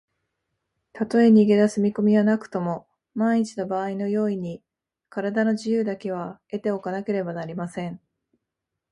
[0.93, 4.63] たとえ逃げだす見こみはなくとも、まんいちのばあいの用意に、
[5.09, 8.01] からだの自由だけは得ておかねばなりません。